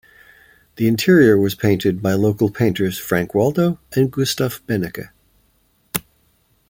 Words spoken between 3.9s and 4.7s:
and Gustav